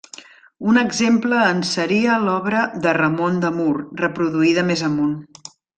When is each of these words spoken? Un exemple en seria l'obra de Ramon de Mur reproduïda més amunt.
Un 0.71 0.79
exemple 0.83 1.43
en 1.49 1.61
seria 1.73 2.17
l'obra 2.25 2.65
de 2.87 2.97
Ramon 3.01 3.41
de 3.47 3.55
Mur 3.61 3.73
reproduïda 4.05 4.69
més 4.73 4.89
amunt. 4.93 5.19